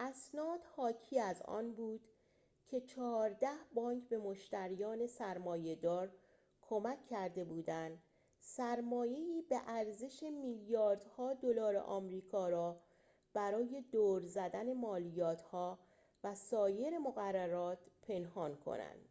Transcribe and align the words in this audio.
اسناد 0.00 0.60
حاکی 0.76 1.20
از 1.20 1.42
آن 1.42 1.72
بود 1.74 2.00
که 2.66 2.80
چهارده 2.80 3.50
بانک 3.74 4.08
به 4.08 4.18
مشتریان 4.18 5.06
سرمایه‌دار 5.06 6.12
کمک 6.62 7.04
کرده 7.06 7.44
بودند 7.44 8.02
سرمایه‌ای 8.40 9.42
به 9.48 9.60
ارزش 9.66 10.22
میلیاردها 10.22 11.34
دلار 11.34 11.76
آمریکا 11.76 12.48
را 12.48 12.80
برای 13.34 13.84
دور 13.92 14.22
زدن 14.22 14.72
مالیات‌ها 14.78 15.78
و 16.24 16.34
سایر 16.34 16.98
مقررات 16.98 17.90
پنهان 18.02 18.56
کنند 18.56 19.08